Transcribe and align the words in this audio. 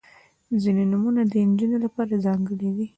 •ځینې 0.61 0.83
نومونه 0.91 1.21
د 1.31 1.33
نجونو 1.49 1.77
لپاره 1.85 2.21
ځانګړي 2.25 2.69
دي. 2.77 2.85